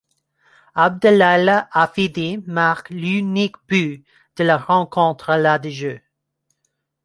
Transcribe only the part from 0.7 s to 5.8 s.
Abdelilah Hafidi marque l'unique but de la rencontre à la de